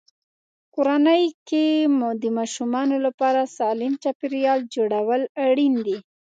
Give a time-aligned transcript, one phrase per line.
[0.73, 1.65] کورنۍ کې
[2.21, 5.97] د ماشومانو لپاره سالم چاپېریال جوړول اړین دي.